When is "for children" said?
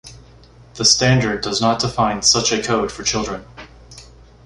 2.91-3.45